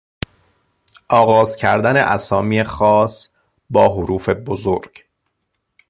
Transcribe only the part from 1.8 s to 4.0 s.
اسامی خاص با